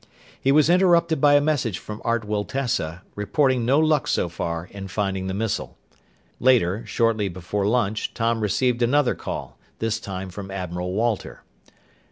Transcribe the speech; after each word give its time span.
He 0.41 0.51
was 0.51 0.67
interrupted 0.67 1.21
by 1.21 1.35
a 1.35 1.41
message 1.41 1.77
from 1.77 2.01
Art 2.03 2.25
Wiltessa, 2.25 3.03
reporting 3.13 3.65
no 3.67 3.77
luck 3.77 4.07
so 4.07 4.29
far 4.29 4.67
in 4.71 4.87
finding 4.87 5.27
the 5.27 5.35
missile. 5.35 5.77
Later, 6.39 6.83
shortly 6.87 7.27
before 7.29 7.67
lunch, 7.67 8.11
Tom 8.15 8.41
received 8.41 8.81
another 8.81 9.13
call, 9.13 9.59
this 9.77 9.99
time 9.99 10.31
from 10.31 10.49
Admiral 10.49 10.93
Walter. 10.93 11.43